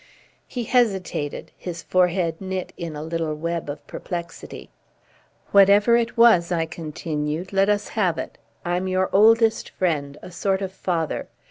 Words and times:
He 0.47 0.63
hesitated, 0.63 1.51
his 1.59 1.83
forehead 1.83 2.41
knit 2.41 2.73
in 2.75 2.95
a 2.95 3.03
little 3.03 3.35
web 3.35 3.69
of 3.69 3.85
perplexity. 3.85 4.71
"Whatever 5.51 5.95
it 5.95 6.17
was," 6.17 6.51
I 6.51 6.65
continued, 6.65 7.53
"let 7.53 7.69
us 7.69 7.89
have 7.89 8.17
it. 8.17 8.39
I'm 8.65 8.87
your 8.87 9.11
oldest 9.13 9.69
friend, 9.69 10.17
a 10.23 10.31
sort 10.31 10.63
of 10.63 10.71
father. 10.71 11.27